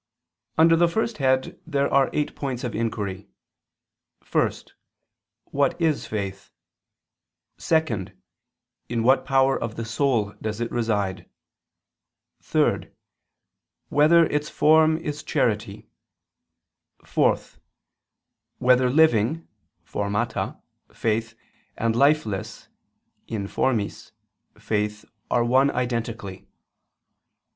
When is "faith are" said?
24.57-25.43